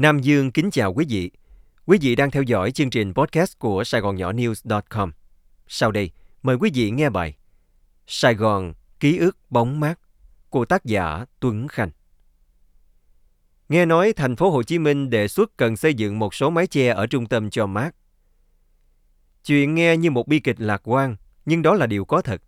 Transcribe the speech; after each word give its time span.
Nam 0.00 0.18
Dương 0.18 0.52
kính 0.52 0.70
chào 0.70 0.94
quý 0.94 1.06
vị. 1.08 1.30
Quý 1.86 1.98
vị 2.00 2.16
đang 2.16 2.30
theo 2.30 2.42
dõi 2.42 2.72
chương 2.72 2.90
trình 2.90 3.14
podcast 3.14 3.58
của 3.58 3.84
Sài 3.84 4.00
Gòn 4.00 4.16
Nhỏ 4.16 4.32
News.com. 4.32 5.12
Sau 5.68 5.92
đây, 5.92 6.10
mời 6.42 6.56
quý 6.56 6.70
vị 6.74 6.90
nghe 6.90 7.10
bài 7.10 7.36
Sài 8.06 8.34
Gòn 8.34 8.74
ký 9.00 9.18
ức 9.18 9.38
bóng 9.50 9.80
mát 9.80 10.00
của 10.50 10.64
tác 10.64 10.84
giả 10.84 11.24
Tuấn 11.40 11.68
Khanh. 11.68 11.90
Nghe 13.68 13.86
nói 13.86 14.12
thành 14.12 14.36
phố 14.36 14.50
Hồ 14.50 14.62
Chí 14.62 14.78
Minh 14.78 15.10
đề 15.10 15.28
xuất 15.28 15.56
cần 15.56 15.76
xây 15.76 15.94
dựng 15.94 16.18
một 16.18 16.34
số 16.34 16.50
mái 16.50 16.66
che 16.66 16.88
ở 16.88 17.06
trung 17.06 17.26
tâm 17.26 17.50
cho 17.50 17.66
mát. 17.66 17.94
Chuyện 19.44 19.74
nghe 19.74 19.96
như 19.96 20.10
một 20.10 20.28
bi 20.28 20.40
kịch 20.40 20.60
lạc 20.60 20.80
quan, 20.84 21.16
nhưng 21.46 21.62
đó 21.62 21.74
là 21.74 21.86
điều 21.86 22.04
có 22.04 22.22
thật. 22.22 22.42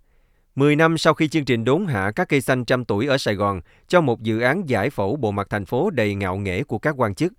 Mười 0.55 0.77
năm 0.77 0.98
sau 0.98 1.14
khi 1.14 1.29
chương 1.29 1.45
trình 1.45 1.64
đốn 1.64 1.87
hạ 1.87 2.12
các 2.16 2.29
cây 2.29 2.41
xanh 2.41 2.64
trăm 2.64 2.84
tuổi 2.84 3.07
ở 3.07 3.19
Sài 3.19 3.34
Gòn 3.34 3.61
cho 3.89 4.01
một 4.01 4.23
dự 4.23 4.41
án 4.41 4.69
giải 4.69 4.91
phẫu 4.91 5.16
bộ 5.16 5.30
mặt 5.30 5.46
thành 5.51 5.64
phố 5.64 5.91
đầy 5.91 6.14
ngạo 6.14 6.37
nghễ 6.37 6.62
của 6.62 6.79
các 6.79 6.95
quan 6.98 7.14
chức, 7.14 7.32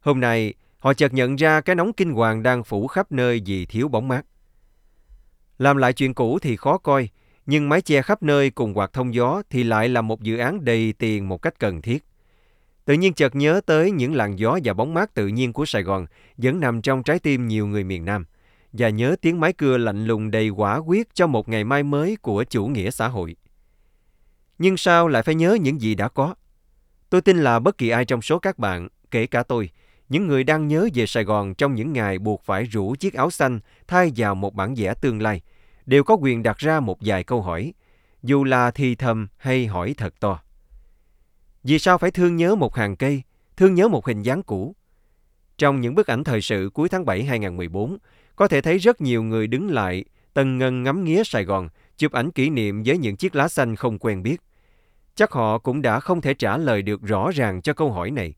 hôm 0.00 0.20
nay 0.20 0.54
họ 0.78 0.94
chợt 0.94 1.12
nhận 1.12 1.36
ra 1.36 1.60
cái 1.60 1.76
nóng 1.76 1.92
kinh 1.92 2.12
hoàng 2.12 2.42
đang 2.42 2.64
phủ 2.64 2.86
khắp 2.86 3.12
nơi 3.12 3.42
vì 3.46 3.66
thiếu 3.66 3.88
bóng 3.88 4.08
mát. 4.08 4.22
Làm 5.58 5.76
lại 5.76 5.92
chuyện 5.92 6.14
cũ 6.14 6.38
thì 6.38 6.56
khó 6.56 6.78
coi, 6.78 7.08
nhưng 7.46 7.68
mái 7.68 7.80
che 7.80 8.02
khắp 8.02 8.22
nơi 8.22 8.50
cùng 8.50 8.78
quạt 8.78 8.92
thông 8.92 9.14
gió 9.14 9.42
thì 9.50 9.62
lại 9.62 9.88
là 9.88 10.00
một 10.00 10.22
dự 10.22 10.38
án 10.38 10.64
đầy 10.64 10.94
tiền 10.98 11.28
một 11.28 11.42
cách 11.42 11.58
cần 11.58 11.82
thiết. 11.82 12.04
Tự 12.84 12.94
nhiên 12.94 13.14
chợt 13.14 13.34
nhớ 13.34 13.60
tới 13.66 13.90
những 13.90 14.14
làn 14.14 14.38
gió 14.38 14.58
và 14.64 14.74
bóng 14.74 14.94
mát 14.94 15.14
tự 15.14 15.26
nhiên 15.28 15.52
của 15.52 15.66
Sài 15.66 15.82
Gòn 15.82 16.06
vẫn 16.36 16.60
nằm 16.60 16.82
trong 16.82 17.02
trái 17.02 17.18
tim 17.18 17.48
nhiều 17.48 17.66
người 17.66 17.84
miền 17.84 18.04
Nam– 18.04 18.24
và 18.72 18.88
nhớ 18.88 19.16
tiếng 19.22 19.40
máy 19.40 19.52
cưa 19.52 19.76
lạnh 19.76 20.04
lùng 20.04 20.30
đầy 20.30 20.48
quả 20.48 20.76
quyết 20.76 21.14
cho 21.14 21.26
một 21.26 21.48
ngày 21.48 21.64
mai 21.64 21.82
mới 21.82 22.16
của 22.22 22.44
chủ 22.44 22.66
nghĩa 22.66 22.90
xã 22.90 23.08
hội. 23.08 23.36
Nhưng 24.58 24.76
sao 24.76 25.08
lại 25.08 25.22
phải 25.22 25.34
nhớ 25.34 25.58
những 25.60 25.80
gì 25.80 25.94
đã 25.94 26.08
có? 26.08 26.34
Tôi 27.10 27.20
tin 27.20 27.38
là 27.38 27.58
bất 27.58 27.78
kỳ 27.78 27.88
ai 27.88 28.04
trong 28.04 28.22
số 28.22 28.38
các 28.38 28.58
bạn, 28.58 28.88
kể 29.10 29.26
cả 29.26 29.42
tôi, 29.42 29.70
những 30.08 30.26
người 30.26 30.44
đang 30.44 30.68
nhớ 30.68 30.88
về 30.94 31.06
Sài 31.06 31.24
Gòn 31.24 31.54
trong 31.54 31.74
những 31.74 31.92
ngày 31.92 32.18
buộc 32.18 32.42
phải 32.44 32.64
rủ 32.64 32.94
chiếc 32.94 33.14
áo 33.14 33.30
xanh 33.30 33.60
thay 33.88 34.12
vào 34.16 34.34
một 34.34 34.54
bản 34.54 34.74
vẽ 34.74 34.94
tương 34.94 35.22
lai, 35.22 35.42
đều 35.86 36.04
có 36.04 36.14
quyền 36.14 36.42
đặt 36.42 36.58
ra 36.58 36.80
một 36.80 36.98
vài 37.00 37.24
câu 37.24 37.42
hỏi, 37.42 37.72
dù 38.22 38.44
là 38.44 38.70
thì 38.70 38.94
thầm 38.94 39.28
hay 39.36 39.66
hỏi 39.66 39.94
thật 39.96 40.14
to. 40.20 40.40
Vì 41.64 41.78
sao 41.78 41.98
phải 41.98 42.10
thương 42.10 42.36
nhớ 42.36 42.54
một 42.54 42.74
hàng 42.74 42.96
cây, 42.96 43.22
thương 43.56 43.74
nhớ 43.74 43.88
một 43.88 44.06
hình 44.06 44.22
dáng 44.22 44.42
cũ? 44.42 44.74
Trong 45.58 45.80
những 45.80 45.94
bức 45.94 46.06
ảnh 46.06 46.24
thời 46.24 46.42
sự 46.42 46.70
cuối 46.74 46.88
tháng 46.88 47.04
7 47.04 47.24
2014, 47.24 47.98
có 48.40 48.48
thể 48.48 48.60
thấy 48.60 48.78
rất 48.78 49.00
nhiều 49.00 49.22
người 49.22 49.46
đứng 49.46 49.70
lại, 49.70 50.04
tần 50.34 50.58
ngân 50.58 50.82
ngắm 50.82 51.04
nghía 51.04 51.22
Sài 51.24 51.44
Gòn, 51.44 51.68
chụp 51.96 52.12
ảnh 52.12 52.30
kỷ 52.30 52.50
niệm 52.50 52.82
với 52.86 52.98
những 52.98 53.16
chiếc 53.16 53.34
lá 53.34 53.48
xanh 53.48 53.76
không 53.76 53.98
quen 53.98 54.22
biết. 54.22 54.36
Chắc 55.14 55.32
họ 55.32 55.58
cũng 55.58 55.82
đã 55.82 56.00
không 56.00 56.20
thể 56.20 56.34
trả 56.34 56.56
lời 56.56 56.82
được 56.82 57.02
rõ 57.02 57.30
ràng 57.34 57.62
cho 57.62 57.72
câu 57.72 57.92
hỏi 57.92 58.10
này, 58.10 58.34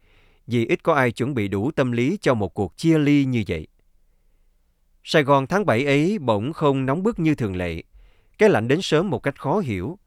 vì 0.47 0.67
ít 0.67 0.83
có 0.83 0.94
ai 0.94 1.12
chuẩn 1.12 1.34
bị 1.34 1.48
đủ 1.48 1.70
tâm 1.70 1.92
lý 1.92 2.19
cho 2.20 2.34
một 2.34 2.55
cuộc 2.55 2.77
chia 2.77 2.98
ly 2.98 3.25
như 3.25 3.44
vậy. 3.48 3.67
Sài 5.05 5.22
Gòn 5.22 5.47
tháng 5.47 5.67
7 5.67 5.84
ấy 5.84 6.19
bỗng 6.19 6.53
không 6.53 6.87
nóng 6.87 7.03
bức 7.03 7.19
như 7.19 7.34
thường 7.34 7.56
lệ. 7.56 7.83
Cái 8.39 8.48
lạnh 8.48 8.69
đến 8.69 8.83
sớm 8.83 9.11
một 9.11 9.19
cách 9.19 9.41
khó 9.41 9.59
hiểu. 9.59 9.98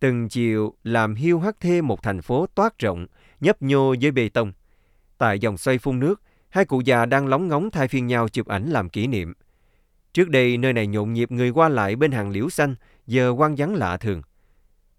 Từng 0.00 0.28
chiều 0.28 0.74
làm 0.84 1.14
hiu 1.14 1.40
hắt 1.40 1.60
thêm 1.60 1.86
một 1.86 2.02
thành 2.02 2.22
phố 2.22 2.46
toát 2.54 2.78
rộng, 2.78 3.06
nhấp 3.40 3.62
nhô 3.62 3.94
với 4.00 4.10
bê 4.10 4.28
tông. 4.28 4.52
Tại 5.18 5.38
dòng 5.38 5.58
xoay 5.58 5.78
phun 5.78 6.00
nước, 6.00 6.22
Hai 6.50 6.64
cụ 6.64 6.80
già 6.80 7.06
đang 7.06 7.26
lóng 7.26 7.48
ngóng 7.48 7.70
thay 7.70 7.88
phiên 7.88 8.06
nhau 8.06 8.28
chụp 8.28 8.46
ảnh 8.46 8.70
làm 8.70 8.88
kỷ 8.88 9.06
niệm. 9.06 9.34
Trước 10.12 10.28
đây 10.28 10.56
nơi 10.56 10.72
này 10.72 10.86
nhộn 10.86 11.12
nhịp 11.12 11.30
người 11.30 11.50
qua 11.50 11.68
lại 11.68 11.96
bên 11.96 12.12
hàng 12.12 12.30
liễu 12.30 12.50
xanh, 12.50 12.74
giờ 13.06 13.30
quan 13.30 13.54
vắng 13.58 13.74
lạ 13.74 13.96
thường. 13.96 14.22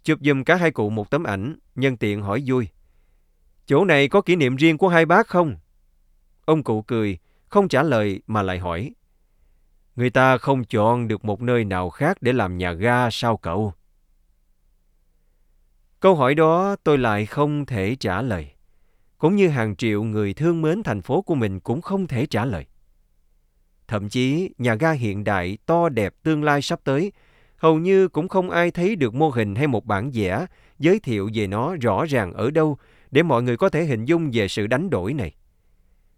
Chụp 0.03 0.19
giùm 0.21 0.43
cả 0.43 0.55
hai 0.55 0.71
cụ 0.71 0.89
một 0.89 1.09
tấm 1.09 1.23
ảnh, 1.23 1.55
nhân 1.75 1.97
tiện 1.97 2.21
hỏi 2.21 2.43
vui. 2.45 2.67
Chỗ 3.65 3.85
này 3.85 4.07
có 4.07 4.21
kỷ 4.21 4.35
niệm 4.35 4.55
riêng 4.55 4.77
của 4.77 4.87
hai 4.87 5.05
bác 5.05 5.27
không? 5.27 5.55
Ông 6.45 6.63
cụ 6.63 6.81
cười, 6.81 7.17
không 7.47 7.67
trả 7.67 7.83
lời 7.83 8.21
mà 8.27 8.41
lại 8.41 8.59
hỏi. 8.59 8.91
Người 9.95 10.09
ta 10.09 10.37
không 10.37 10.63
chọn 10.63 11.07
được 11.07 11.25
một 11.25 11.41
nơi 11.41 11.63
nào 11.63 11.89
khác 11.89 12.17
để 12.21 12.33
làm 12.33 12.57
nhà 12.57 12.71
ga 12.71 13.09
sao 13.09 13.37
cậu? 13.37 13.73
Câu 15.99 16.15
hỏi 16.15 16.35
đó 16.35 16.75
tôi 16.83 16.97
lại 16.97 17.25
không 17.25 17.65
thể 17.65 17.95
trả 17.99 18.21
lời 18.21 18.51
cũng 19.19 19.35
như 19.35 19.47
hàng 19.47 19.75
triệu 19.75 20.03
người 20.03 20.33
thương 20.33 20.61
mến 20.61 20.83
thành 20.83 21.01
phố 21.01 21.21
của 21.21 21.35
mình 21.35 21.59
cũng 21.59 21.81
không 21.81 22.07
thể 22.07 22.25
trả 22.25 22.45
lời. 22.45 22.65
Thậm 23.87 24.09
chí, 24.09 24.49
nhà 24.57 24.75
ga 24.75 24.91
hiện 24.91 25.23
đại 25.23 25.57
to 25.65 25.89
đẹp 25.89 26.13
tương 26.23 26.43
lai 26.43 26.61
sắp 26.61 26.79
tới, 26.83 27.11
hầu 27.57 27.79
như 27.79 28.07
cũng 28.07 28.27
không 28.27 28.49
ai 28.49 28.71
thấy 28.71 28.95
được 28.95 29.13
mô 29.13 29.29
hình 29.29 29.55
hay 29.55 29.67
một 29.67 29.85
bản 29.85 30.11
vẽ 30.13 30.45
giới 30.79 30.99
thiệu 30.99 31.29
về 31.33 31.47
nó 31.47 31.75
rõ 31.81 32.05
ràng 32.05 32.33
ở 32.33 32.51
đâu 32.51 32.77
để 33.11 33.23
mọi 33.23 33.43
người 33.43 33.57
có 33.57 33.69
thể 33.69 33.85
hình 33.85 34.05
dung 34.05 34.29
về 34.33 34.47
sự 34.47 34.67
đánh 34.67 34.89
đổi 34.89 35.13
này. 35.13 35.35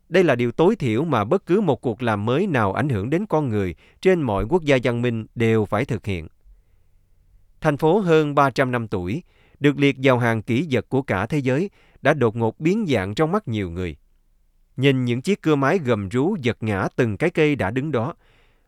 Đây 0.09 0.23
là 0.23 0.35
điều 0.35 0.51
tối 0.51 0.75
thiểu 0.75 1.03
mà 1.03 1.23
bất 1.23 1.45
cứ 1.45 1.61
một 1.61 1.81
cuộc 1.81 2.03
làm 2.03 2.25
mới 2.25 2.47
nào 2.47 2.73
ảnh 2.73 2.89
hưởng 2.89 3.09
đến 3.09 3.25
con 3.25 3.49
người 3.49 3.75
trên 4.01 4.21
mọi 4.21 4.45
quốc 4.49 4.63
gia 4.63 4.77
văn 4.83 5.01
minh 5.01 5.25
đều 5.35 5.65
phải 5.65 5.85
thực 5.85 6.05
hiện. 6.05 6.27
Thành 7.61 7.77
phố 7.77 7.99
hơn 7.99 8.35
300 8.35 8.71
năm 8.71 8.87
tuổi, 8.87 9.23
được 9.59 9.79
liệt 9.79 9.95
vào 10.03 10.19
hàng 10.19 10.41
kỹ 10.41 10.67
vật 10.71 10.85
của 10.89 11.01
cả 11.01 11.25
thế 11.25 11.37
giới 11.37 11.69
đã 12.01 12.13
đột 12.13 12.35
ngột 12.35 12.59
biến 12.59 12.85
dạng 12.89 13.15
trong 13.15 13.31
mắt 13.31 13.47
nhiều 13.47 13.69
người. 13.69 13.95
Nhìn 14.77 15.05
những 15.05 15.21
chiếc 15.21 15.41
cưa 15.41 15.55
máy 15.55 15.79
gầm 15.79 16.09
rú 16.09 16.35
giật 16.41 16.57
ngã 16.61 16.87
từng 16.95 17.17
cái 17.17 17.29
cây 17.29 17.55
đã 17.55 17.71
đứng 17.71 17.91
đó, 17.91 18.13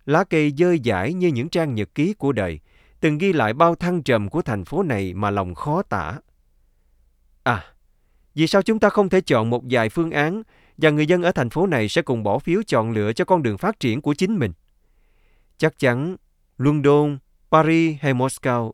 lá 0.05 0.23
cây 0.23 0.53
dơi 0.57 0.79
dãi 0.85 1.13
như 1.13 1.27
những 1.27 1.49
trang 1.49 1.75
nhật 1.75 1.95
ký 1.95 2.13
của 2.13 2.31
đời, 2.31 2.59
từng 2.99 3.17
ghi 3.17 3.33
lại 3.33 3.53
bao 3.53 3.75
thăng 3.75 4.03
trầm 4.03 4.29
của 4.29 4.41
thành 4.41 4.65
phố 4.65 4.83
này 4.83 5.13
mà 5.13 5.29
lòng 5.29 5.55
khó 5.55 5.81
tả. 5.81 6.19
À, 7.43 7.63
vì 8.35 8.47
sao 8.47 8.61
chúng 8.61 8.79
ta 8.79 8.89
không 8.89 9.09
thể 9.09 9.21
chọn 9.21 9.49
một 9.49 9.63
vài 9.69 9.89
phương 9.89 10.11
án 10.11 10.43
và 10.77 10.89
người 10.89 11.05
dân 11.05 11.23
ở 11.23 11.31
thành 11.31 11.49
phố 11.49 11.67
này 11.67 11.89
sẽ 11.89 12.01
cùng 12.01 12.23
bỏ 12.23 12.39
phiếu 12.39 12.61
chọn 12.67 12.91
lựa 12.91 13.13
cho 13.13 13.25
con 13.25 13.43
đường 13.43 13.57
phát 13.57 13.79
triển 13.79 14.01
của 14.01 14.13
chính 14.13 14.39
mình? 14.39 14.51
Chắc 15.57 15.79
chắn 15.79 16.15
London, 16.57 17.17
Paris 17.51 17.97
hay 18.01 18.13
Moscow 18.13 18.71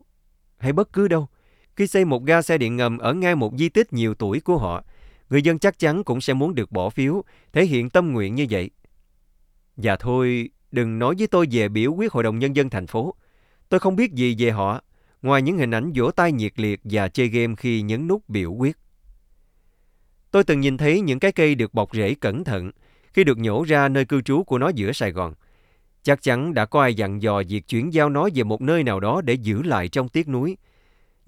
hay 0.58 0.72
bất 0.72 0.92
cứ 0.92 1.08
đâu– 1.08 1.28
khi 1.76 1.86
xây 1.86 2.04
một 2.04 2.24
ga 2.24 2.42
xe 2.42 2.58
điện 2.58 2.76
ngầm 2.76 2.98
ở 2.98 3.14
ngay 3.14 3.34
một 3.34 3.52
di 3.58 3.68
tích 3.68 3.92
nhiều 3.92 4.14
tuổi 4.14 4.40
của 4.40 4.58
họ, 4.58 4.84
người 5.30 5.42
dân 5.42 5.58
chắc 5.58 5.78
chắn 5.78 6.04
cũng 6.04 6.20
sẽ 6.20 6.34
muốn 6.34 6.54
được 6.54 6.72
bỏ 6.72 6.90
phiếu, 6.90 7.22
thể 7.52 7.66
hiện 7.66 7.90
tâm 7.90 8.12
nguyện 8.12 8.34
như 8.34 8.46
vậy. 8.50 8.70
Và 9.76 9.96
thôi, 9.96 10.50
đừng 10.72 10.98
nói 10.98 11.14
với 11.18 11.26
tôi 11.26 11.46
về 11.50 11.68
biểu 11.68 11.92
quyết 11.92 12.12
Hội 12.12 12.22
đồng 12.22 12.38
Nhân 12.38 12.56
dân 12.56 12.70
thành 12.70 12.86
phố. 12.86 13.14
Tôi 13.68 13.80
không 13.80 13.96
biết 13.96 14.12
gì 14.12 14.36
về 14.38 14.50
họ, 14.50 14.82
ngoài 15.22 15.42
những 15.42 15.58
hình 15.58 15.70
ảnh 15.70 15.92
vỗ 15.94 16.10
tay 16.10 16.32
nhiệt 16.32 16.52
liệt 16.56 16.80
và 16.84 17.08
chơi 17.08 17.28
game 17.28 17.54
khi 17.56 17.82
nhấn 17.82 18.08
nút 18.08 18.28
biểu 18.28 18.52
quyết. 18.52 18.78
Tôi 20.30 20.44
từng 20.44 20.60
nhìn 20.60 20.76
thấy 20.76 21.00
những 21.00 21.18
cái 21.18 21.32
cây 21.32 21.54
được 21.54 21.74
bọc 21.74 21.94
rễ 21.94 22.14
cẩn 22.14 22.44
thận 22.44 22.70
khi 23.12 23.24
được 23.24 23.38
nhổ 23.38 23.64
ra 23.64 23.88
nơi 23.88 24.04
cư 24.04 24.22
trú 24.22 24.42
của 24.42 24.58
nó 24.58 24.68
giữa 24.68 24.92
Sài 24.92 25.12
Gòn. 25.12 25.34
Chắc 26.02 26.22
chắn 26.22 26.54
đã 26.54 26.66
có 26.66 26.82
ai 26.82 26.94
dặn 26.94 27.22
dò 27.22 27.42
việc 27.48 27.68
chuyển 27.68 27.92
giao 27.92 28.08
nó 28.08 28.28
về 28.34 28.44
một 28.44 28.60
nơi 28.60 28.82
nào 28.82 29.00
đó 29.00 29.20
để 29.20 29.34
giữ 29.34 29.62
lại 29.62 29.88
trong 29.88 30.08
tiếc 30.08 30.28
núi– 30.28 30.56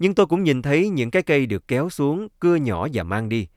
nhưng 0.03 0.15
tôi 0.15 0.25
cũng 0.25 0.43
nhìn 0.43 0.61
thấy 0.61 0.89
những 0.89 1.11
cái 1.11 1.23
cây 1.23 1.45
được 1.45 1.67
kéo 1.67 1.89
xuống, 1.89 2.27
cưa 2.39 2.55
nhỏ 2.55 2.87
và 2.93 3.03
mang 3.03 3.29
đi. 3.29 3.47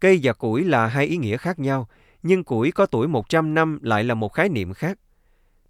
Cây 0.00 0.20
và 0.22 0.32
củi 0.32 0.64
là 0.64 0.86
hai 0.86 1.06
ý 1.06 1.16
nghĩa 1.16 1.36
khác 1.36 1.58
nhau, 1.58 1.88
nhưng 2.22 2.44
củi 2.44 2.72
có 2.72 2.86
tuổi 2.86 3.08
100 3.08 3.54
năm 3.54 3.78
lại 3.82 4.04
là 4.04 4.14
một 4.14 4.32
khái 4.32 4.48
niệm 4.48 4.74
khác. 4.74 4.98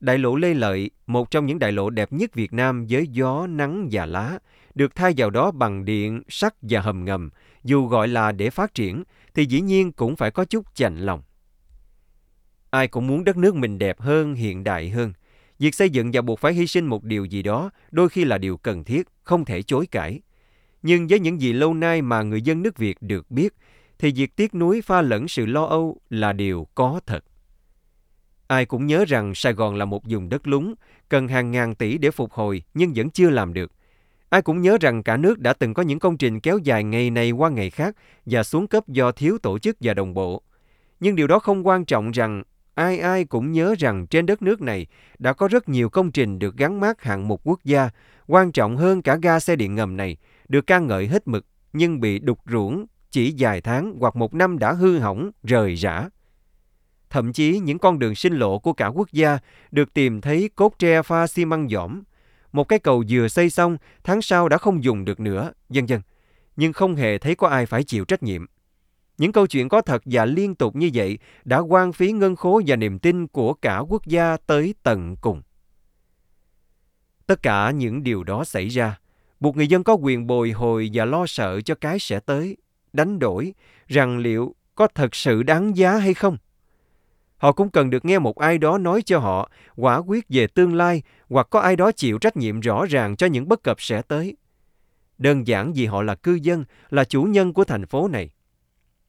Đại 0.01 0.19
lộ 0.19 0.37
Lê 0.37 0.55
Lợi, 0.55 0.91
một 1.07 1.31
trong 1.31 1.47
những 1.47 1.59
đại 1.59 1.73
lộ 1.73 1.91
đẹp 1.91 2.13
nhất 2.13 2.35
Việt 2.35 2.53
Nam 2.53 2.87
với 2.89 3.07
gió, 3.07 3.47
nắng 3.47 3.89
và 3.93 4.07
lá, 4.07 4.39
được 4.75 4.95
thay 4.95 5.15
vào 5.17 5.31
đó 5.31 5.51
bằng 5.51 5.85
điện, 5.85 6.23
sắt 6.29 6.55
và 6.63 6.81
hầm 6.81 7.05
ngầm, 7.05 7.31
dù 7.65 7.87
gọi 7.87 8.09
là 8.09 8.33
để 8.33 8.51
phát 8.51 8.75
triển, 8.75 9.05
thì 9.35 9.47
dĩ 9.47 9.61
nhiên 9.61 9.93
cũng 9.93 10.17
phải 10.17 10.31
có 10.31 10.45
chút 10.45 10.67
chạnh 10.75 10.99
lòng. 10.99 11.23
Ai 12.71 12.89
cũng 12.89 13.07
muốn 13.07 13.25
đất 13.25 13.37
nước 13.37 13.55
mình 13.55 13.79
đẹp 13.79 14.01
hơn, 14.01 14.35
hiện 14.35 14.65
đại 14.65 14.91
hơn– 14.91 15.13
Việc 15.65 15.75
xây 15.75 15.91
dựng 15.91 16.11
và 16.13 16.23
buộc 16.23 16.41
phải 16.41 16.53
hy 16.53 16.67
sinh 16.67 16.87
một 16.87 17.05
điều 17.05 17.25
gì 17.25 17.43
đó 17.43 17.71
đôi 17.91 18.09
khi 18.09 18.25
là 18.25 18.39
điều 18.39 18.57
cần 18.57 18.85
thiết, 18.85 19.09
không 19.23 19.45
thể 19.45 19.63
chối 19.63 19.87
cãi. 19.87 20.21
Nhưng 20.83 21.07
với 21.07 21.21
những 21.21 21.41
gì 21.41 21.53
lâu 21.53 21.75
nay 21.75 22.03
mà 22.03 22.23
người 22.23 22.43
dân 22.43 22.63
nước 22.63 22.79
Việt 22.79 22.97
được 23.01 23.31
biết, 23.31 23.55
thì 23.99 24.13
việc 24.17 24.37
tiếc 24.37 24.55
nuối 24.55 24.83
pha 24.83 25.03
lẫn 25.03 25.29
sự 25.29 25.47
lo 25.47 25.65
âu 25.65 26.01
là 26.11 26.33
điều 26.33 26.67
có 26.75 27.01
thật. 27.07 27.25
Ai 28.47 28.67
cũng 28.67 28.87
nhớ 28.87 29.05
rằng 29.09 29.35
Sài 29.35 29.53
Gòn 29.53 29.75
là 29.75 29.85
một 29.85 30.03
vùng 30.09 30.29
đất 30.29 30.47
lúng, 30.47 30.75
cần 31.09 31.29
hàng 31.29 31.51
ngàn 31.51 31.75
tỷ 31.75 31.99
để 31.99 32.11
phục 32.11 32.33
hồi 32.33 32.63
nhưng 32.75 32.93
vẫn 32.97 33.11
chưa 33.11 33.31
làm 33.31 33.55
được. 33.55 33.73
Ai 34.29 34.43
cũng 34.43 34.63
nhớ 34.63 34.79
rằng 34.81 35.03
cả 35.03 35.17
nước 35.17 35.39
đã 35.39 35.53
từng 35.53 35.75
có 35.75 35.83
những 35.83 35.99
công 35.99 36.17
trình 36.17 36.41
kéo 36.41 36.59
dài 36.59 36.85
ngày 36.85 37.11
này 37.11 37.31
qua 37.31 37.51
ngày 37.51 37.71
khác 37.71 37.97
và 38.27 38.43
xuống 38.43 38.67
cấp 38.67 38.89
do 38.89 39.13
thiếu 39.13 39.39
tổ 39.39 39.59
chức 39.59 39.77
và 39.81 39.95
đồng 39.95 40.15
bộ. 40.15 40.43
Nhưng 41.01 41.17
điều 41.17 41.27
đó 41.27 41.39
không 41.39 41.67
quan 41.67 41.85
trọng 41.85 42.11
rằng 42.11 42.43
ai 42.75 42.99
ai 42.99 43.25
cũng 43.25 43.53
nhớ 43.53 43.75
rằng 43.79 44.07
trên 44.07 44.27
đất 44.27 44.43
nước 44.43 44.63
này 44.63 44.87
đã 45.19 45.33
có 45.33 45.49
rất 45.49 45.69
nhiều 45.69 45.91
công 45.91 46.13
trình 46.13 46.39
được 46.39 46.57
gắn 46.57 46.81
mát 46.81 47.03
hạng 47.03 47.29
mục 47.29 47.41
quốc 47.45 47.65
gia, 47.65 47.91
quan 48.27 48.53
trọng 48.53 48.77
hơn 48.77 49.03
cả 49.03 49.17
ga 49.23 49.41
xe 49.41 49.57
điện 49.57 49.75
ngầm 49.75 49.97
này, 49.97 50.17
được 50.49 50.67
ca 50.67 50.79
ngợi 50.79 51.07
hết 51.07 51.29
mực 51.29 51.47
nhưng 51.73 52.01
bị 52.01 52.19
đục 52.19 52.39
ruỗng 52.51 52.87
chỉ 53.11 53.35
vài 53.39 53.61
tháng 53.61 53.95
hoặc 54.01 54.17
một 54.17 54.35
năm 54.35 54.59
đã 54.59 54.73
hư 54.73 54.99
hỏng, 54.99 55.31
rời 55.43 55.75
rã. 55.75 56.09
Thậm 57.11 57.33
chí 57.33 57.59
những 57.59 57.79
con 57.79 57.99
đường 57.99 58.15
sinh 58.15 58.35
lộ 58.35 58.59
của 58.59 58.73
cả 58.73 58.87
quốc 58.87 59.13
gia 59.13 59.39
được 59.71 59.95
tìm 59.95 60.21
thấy 60.21 60.51
cốt 60.55 60.75
tre 60.79 61.03
pha 61.03 61.27
xi 61.27 61.45
măng 61.45 61.69
dỏm. 61.69 62.03
Một 62.53 62.69
cái 62.69 62.79
cầu 62.79 63.05
vừa 63.09 63.29
xây 63.29 63.51
xong, 63.51 63.77
tháng 64.05 64.23
sau 64.23 64.49
đã 64.49 64.59
không 64.59 64.85
dùng 64.85 65.05
được 65.05 65.21
nữa, 65.21 65.53
dân 65.71 65.89
dân 65.89 66.01
Nhưng 66.57 66.73
không 66.73 66.95
hề 66.95 67.19
thấy 67.19 67.35
có 67.35 67.49
ai 67.49 67.67
phải 67.67 67.85
chịu 67.85 68.05
trách 68.05 68.23
nhiệm. 68.23 68.47
Những 69.19 69.33
câu 69.33 69.47
chuyện 69.47 69.69
có 69.69 69.81
thật 69.81 70.03
và 70.05 70.25
liên 70.25 70.55
tục 70.55 70.77
như 70.77 70.91
vậy 70.95 71.19
đã 71.45 71.59
quan 71.59 71.93
phí 71.93 72.13
ngân 72.13 72.37
khố 72.37 72.63
và 72.67 72.77
niềm 72.77 72.99
tin 72.99 73.27
của 73.27 73.55
cả 73.55 73.79
quốc 73.79 74.07
gia 74.07 74.37
tới 74.37 74.75
tận 74.83 75.17
cùng. 75.21 75.43
Tất 77.27 77.43
cả 77.43 77.71
những 77.71 78.03
điều 78.03 78.25
đó 78.25 78.45
xảy 78.45 78.69
ra, 78.69 78.99
buộc 79.41 79.57
người 79.57 79.69
dân 79.69 79.85
có 79.85 79.95
quyền 79.95 80.27
bồi 80.27 80.51
hồi 80.51 80.91
và 80.93 81.05
lo 81.05 81.27
sợ 81.27 81.61
cho 81.61 81.75
cái 81.75 81.99
sẽ 81.99 82.21
tới, 82.21 82.57
đánh 82.93 83.19
đổi, 83.19 83.55
rằng 83.87 84.19
liệu 84.19 84.55
có 84.75 84.89
thật 84.95 85.15
sự 85.15 85.43
đáng 85.43 85.77
giá 85.77 85.97
hay 85.97 86.15
không. 86.15 86.37
Họ 87.37 87.53
cũng 87.53 87.71
cần 87.71 87.91
được 87.91 88.05
nghe 88.05 88.19
một 88.19 88.39
ai 88.39 88.59
đó 88.59 88.79
nói 88.79 89.03
cho 89.03 89.19
họ 89.19 89.51
quả 89.77 89.97
quyết 89.97 90.25
về 90.29 90.47
tương 90.47 90.75
lai 90.75 91.03
hoặc 91.29 91.47
có 91.51 91.61
ai 91.61 91.77
đó 91.77 91.93
chịu 91.93 92.19
trách 92.19 92.37
nhiệm 92.37 92.61
rõ 92.61 92.87
ràng 92.87 93.17
cho 93.17 93.27
những 93.27 93.49
bất 93.49 93.63
cập 93.63 93.77
sẽ 93.81 94.03
tới. 94.03 94.37
Đơn 95.19 95.47
giản 95.47 95.73
vì 95.73 95.87
họ 95.87 96.03
là 96.03 96.15
cư 96.15 96.35
dân, 96.35 96.65
là 96.91 97.05
chủ 97.05 97.23
nhân 97.23 97.53
của 97.53 97.65
thành 97.65 97.87
phố 97.87 98.09
này. 98.09 98.31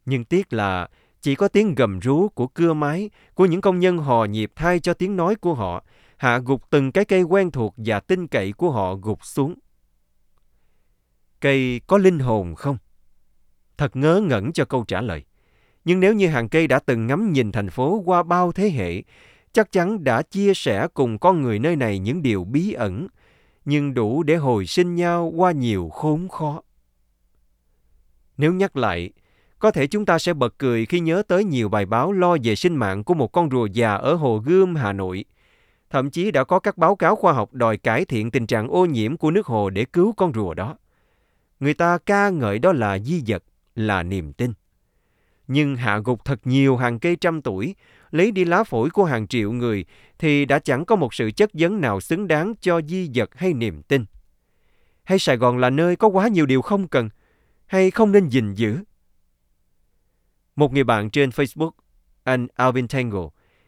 Nhưng 0.06 0.26
tiếc 0.26 0.54
là 0.54 0.90
chỉ 1.22 1.36
có 1.36 1.48
tiếng 1.48 1.76
gầm 1.76 2.00
rú 2.00 2.30
của 2.30 2.48
cưa 2.48 2.74
máy, 2.74 3.10
của 3.34 3.46
những 3.46 3.62
công 3.62 3.80
nhân 3.80 3.98
hò 3.98 4.26
nhịp 4.26 4.52
thay 4.56 4.80
cho 4.80 4.94
tiếng 4.94 5.16
nói 5.16 5.36
của 5.36 5.54
họ, 5.54 5.84
hạ 6.18 6.38
gục 6.38 6.70
từng 6.70 6.92
cái 6.92 7.06
cây 7.06 7.22
quen 7.22 7.52
thuộc 7.52 7.74
và 7.78 8.00
tin 8.00 8.28
cậy 8.28 8.52
của 8.52 8.72
họ 8.72 8.96
gục 8.96 9.26
xuống. 9.26 9.56
Cây 11.40 11.82
có 11.88 11.98
linh 11.98 12.20
hồn 12.20 12.56
không? 12.56 12.78
Thật 13.78 13.96
ngớ 13.96 14.22
ngẩn 14.24 14.54
cho 14.54 14.66
câu 14.66 14.86
trả 14.88 15.02
lời. 15.02 15.24
Nhưng 15.86 16.00
nếu 16.00 16.14
như 16.14 16.28
hàng 16.28 16.50
cây 16.50 16.68
đã 16.68 16.80
từng 16.80 17.08
ngắm 17.08 17.34
nhìn 17.34 17.52
thành 17.52 17.70
phố 17.70 18.02
qua 18.06 18.24
bao 18.24 18.52
thế 18.52 18.70
hệ, 18.70 19.04
chắc 19.54 19.72
chắn 19.72 20.04
đã 20.04 20.22
chia 20.22 20.54
sẻ 20.54 20.88
cùng 20.94 21.20
con 21.20 21.42
người 21.42 21.60
nơi 21.60 21.76
này 21.76 22.00
những 22.00 22.22
điều 22.22 22.44
bí 22.44 22.72
ẩn, 22.72 23.08
nhưng 23.66 23.94
đủ 23.94 24.24
để 24.24 24.36
hồi 24.36 24.66
sinh 24.66 24.96
nhau 24.96 25.34
qua 25.36 25.52
nhiều 25.52 25.90
khốn 25.90 26.30
khó. 26.30 26.62
Nếu 28.38 28.54
nhắc 28.54 28.78
lại, 28.78 29.12
có 29.60 29.72
thể 29.72 29.88
chúng 29.88 30.06
ta 30.06 30.20
sẽ 30.20 30.34
bật 30.34 30.56
cười 30.58 30.86
khi 30.86 31.00
nhớ 31.00 31.24
tới 31.28 31.44
nhiều 31.44 31.70
bài 31.70 31.86
báo 31.86 32.12
lo 32.12 32.38
về 32.44 32.56
sinh 32.56 32.76
mạng 32.76 33.04
của 33.04 33.14
một 33.14 33.32
con 33.32 33.50
rùa 33.52 33.66
già 33.66 33.94
ở 33.94 34.14
Hồ 34.14 34.38
Gươm, 34.38 34.76
Hà 34.76 34.94
Nội. 34.94 35.26
Thậm 35.90 36.10
chí 36.10 36.32
đã 36.32 36.44
có 36.44 36.60
các 36.60 36.78
báo 36.78 36.96
cáo 36.96 37.16
khoa 37.16 37.34
học 37.34 37.54
đòi 37.54 37.78
cải 37.78 38.06
thiện 38.06 38.32
tình 38.32 38.48
trạng 38.48 38.68
ô 38.68 38.86
nhiễm 38.86 39.18
của 39.18 39.32
nước 39.32 39.46
hồ 39.46 39.70
để 39.70 39.86
cứu 39.86 40.14
con 40.18 40.34
rùa 40.34 40.54
đó. 40.54 40.78
Người 41.60 41.74
ta 41.74 41.98
ca 41.98 42.30
ngợi 42.30 42.60
đó 42.60 42.74
là 42.74 43.00
di 43.00 43.24
vật, 43.28 43.44
là 43.76 44.04
niềm 44.04 44.34
tin. 44.34 44.54
Nhưng 45.48 45.76
hạ 45.76 45.98
gục 45.98 46.26
thật 46.26 46.40
nhiều 46.44 46.78
hàng 46.78 47.00
cây 47.00 47.16
trăm 47.16 47.42
tuổi, 47.42 47.76
lấy 48.12 48.32
đi 48.32 48.46
lá 48.46 48.64
phổi 48.64 48.90
của 48.90 49.06
hàng 49.06 49.28
triệu 49.28 49.52
người 49.52 49.86
thì 50.20 50.46
đã 50.46 50.60
chẳng 50.60 50.86
có 50.86 50.96
một 50.96 51.14
sự 51.14 51.32
chất 51.32 51.50
vấn 51.54 51.82
nào 51.82 52.02
xứng 52.02 52.28
đáng 52.28 52.54
cho 52.62 52.82
di 52.82 53.12
vật 53.14 53.36
hay 53.36 53.54
niềm 53.54 53.82
tin. 53.82 54.06
Hay 55.04 55.20
Sài 55.20 55.38
Gòn 55.38 55.58
là 55.58 55.70
nơi 55.70 55.96
có 55.96 56.08
quá 56.08 56.28
nhiều 56.28 56.46
điều 56.46 56.62
không 56.62 56.88
cần, 56.88 57.10
hay 57.66 57.92
không 57.92 58.12
nên 58.12 58.30
gìn 58.30 58.54
giữ? 58.54 58.78
Một 60.56 60.74
người 60.74 60.84
bạn 60.84 61.10
trên 61.10 61.30
Facebook, 61.30 61.72
anh 62.24 62.48
Alvin 62.56 62.88
Tangle, 62.88 63.28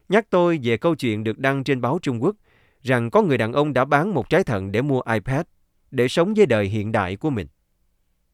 nhắc 0.10 0.28
tôi 0.30 0.60
về 0.64 0.78
câu 0.78 0.96
chuyện 0.96 1.24
được 1.24 1.40
đăng 1.40 1.64
trên 1.64 1.82
báo 1.82 2.00
Trung 2.02 2.24
Quốc 2.24 2.36
rằng 2.82 3.10
có 3.10 3.22
người 3.22 3.38
đàn 3.38 3.54
ông 3.54 3.74
đã 3.74 3.86
bán 3.86 4.14
một 4.14 4.30
trái 4.30 4.44
thận 4.44 4.72
để 4.72 4.82
mua 4.82 5.02
iPad 5.14 5.42
để 5.92 6.08
sống 6.08 6.34
với 6.34 6.46
đời 6.46 6.66
hiện 6.66 6.92
đại 6.92 7.16
của 7.16 7.30
mình. 7.30 7.48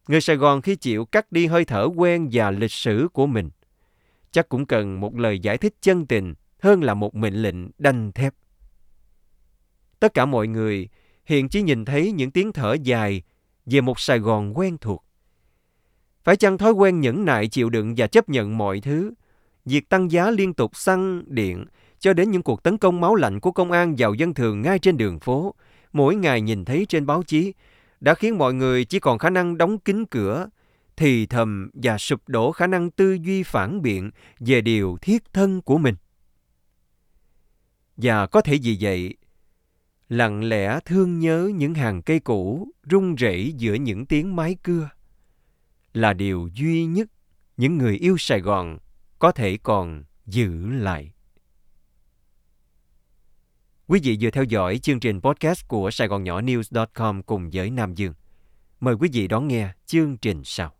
Người 0.08 0.20
Sài 0.20 0.36
Gòn 0.36 0.62
khi 0.62 0.76
chịu 0.76 1.04
cắt 1.04 1.32
đi 1.32 1.46
hơi 1.46 1.64
thở 1.64 1.88
quen 1.96 2.28
và 2.32 2.50
lịch 2.50 2.72
sử 2.72 3.08
của 3.12 3.26
mình, 3.26 3.50
chắc 4.30 4.48
cũng 4.48 4.66
cần 4.66 5.00
một 5.00 5.16
lời 5.16 5.38
giải 5.38 5.58
thích 5.58 5.74
chân 5.80 6.06
tình 6.06 6.34
hơn 6.58 6.82
là 6.82 6.94
một 6.94 7.14
mệnh 7.14 7.34
lệnh 7.34 7.56
đanh 7.78 8.12
thép. 8.12 8.34
Tất 10.00 10.14
cả 10.14 10.26
mọi 10.26 10.46
người 10.46 10.88
hiện 11.24 11.48
chỉ 11.48 11.62
nhìn 11.62 11.84
thấy 11.84 12.12
những 12.12 12.30
tiếng 12.30 12.52
thở 12.52 12.76
dài 12.82 13.22
về 13.66 13.80
một 13.80 14.00
Sài 14.00 14.18
Gòn 14.18 14.58
quen 14.58 14.76
thuộc. 14.80 15.03
Phải 16.24 16.36
chăng 16.36 16.58
thói 16.58 16.72
quen 16.72 17.00
nhẫn 17.00 17.24
nại 17.24 17.48
chịu 17.48 17.70
đựng 17.70 17.94
và 17.96 18.06
chấp 18.06 18.28
nhận 18.28 18.58
mọi 18.58 18.80
thứ, 18.80 19.12
việc 19.64 19.88
tăng 19.88 20.10
giá 20.10 20.30
liên 20.30 20.54
tục 20.54 20.76
xăng, 20.76 21.22
điện, 21.26 21.64
cho 21.98 22.12
đến 22.12 22.30
những 22.30 22.42
cuộc 22.42 22.62
tấn 22.62 22.78
công 22.78 23.00
máu 23.00 23.14
lạnh 23.14 23.40
của 23.40 23.52
công 23.52 23.72
an 23.72 23.94
vào 23.98 24.14
dân 24.14 24.34
thường 24.34 24.62
ngay 24.62 24.78
trên 24.78 24.96
đường 24.96 25.20
phố, 25.20 25.54
mỗi 25.92 26.14
ngày 26.14 26.40
nhìn 26.40 26.64
thấy 26.64 26.86
trên 26.88 27.06
báo 27.06 27.22
chí, 27.22 27.52
đã 28.00 28.14
khiến 28.14 28.38
mọi 28.38 28.54
người 28.54 28.84
chỉ 28.84 29.00
còn 29.00 29.18
khả 29.18 29.30
năng 29.30 29.58
đóng 29.58 29.78
kín 29.78 30.04
cửa, 30.06 30.46
thì 30.96 31.26
thầm 31.26 31.70
và 31.74 31.98
sụp 31.98 32.28
đổ 32.28 32.52
khả 32.52 32.66
năng 32.66 32.90
tư 32.90 33.12
duy 33.12 33.42
phản 33.42 33.82
biện 33.82 34.10
về 34.40 34.60
điều 34.60 34.98
thiết 35.00 35.32
thân 35.32 35.62
của 35.62 35.78
mình. 35.78 35.94
Và 37.96 38.26
có 38.26 38.40
thể 38.40 38.58
vì 38.62 38.76
vậy, 38.80 39.14
lặng 40.08 40.44
lẽ 40.44 40.80
thương 40.84 41.18
nhớ 41.18 41.50
những 41.54 41.74
hàng 41.74 42.02
cây 42.02 42.20
cũ 42.20 42.68
rung 42.90 43.14
rẩy 43.14 43.52
giữa 43.56 43.74
những 43.74 44.06
tiếng 44.06 44.36
mái 44.36 44.56
cưa 44.62 44.88
là 45.94 46.12
điều 46.12 46.48
duy 46.54 46.84
nhất 46.84 47.08
những 47.56 47.78
người 47.78 47.96
yêu 47.96 48.16
Sài 48.18 48.40
Gòn 48.40 48.78
có 49.18 49.32
thể 49.32 49.58
còn 49.62 50.04
giữ 50.26 50.66
lại. 50.66 51.12
Quý 53.86 54.00
vị 54.02 54.18
vừa 54.20 54.30
theo 54.30 54.44
dõi 54.44 54.78
chương 54.78 55.00
trình 55.00 55.20
podcast 55.20 55.68
của 55.68 55.90
Sài 55.90 56.08
Gòn 56.08 56.24
Nhỏ 56.24 56.40
News.com 56.40 57.22
cùng 57.22 57.50
với 57.52 57.70
Nam 57.70 57.94
Dương. 57.94 58.14
Mời 58.80 58.94
quý 58.94 59.08
vị 59.12 59.28
đón 59.28 59.48
nghe 59.48 59.72
chương 59.86 60.16
trình 60.16 60.42
sau. 60.44 60.74